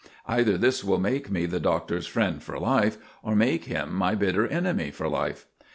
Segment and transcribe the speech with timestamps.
[0.25, 4.47] Either this will make me the Doctor's friend for life, or make him my bitter
[4.47, 5.45] enemy for life."